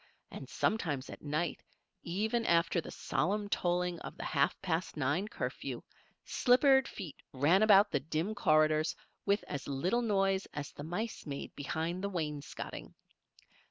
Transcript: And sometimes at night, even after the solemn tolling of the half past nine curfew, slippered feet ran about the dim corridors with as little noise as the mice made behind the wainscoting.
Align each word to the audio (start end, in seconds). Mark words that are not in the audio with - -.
And 0.31 0.49
sometimes 0.49 1.11
at 1.11 1.21
night, 1.21 1.61
even 2.01 2.43
after 2.47 2.81
the 2.81 2.89
solemn 2.89 3.47
tolling 3.49 3.99
of 3.99 4.17
the 4.17 4.23
half 4.25 4.59
past 4.63 4.97
nine 4.97 5.27
curfew, 5.27 5.83
slippered 6.25 6.87
feet 6.87 7.17
ran 7.33 7.61
about 7.61 7.91
the 7.91 7.99
dim 7.99 8.33
corridors 8.33 8.95
with 9.27 9.43
as 9.47 9.67
little 9.67 10.01
noise 10.01 10.47
as 10.55 10.71
the 10.71 10.83
mice 10.83 11.27
made 11.27 11.55
behind 11.55 12.03
the 12.03 12.09
wainscoting. 12.09 12.95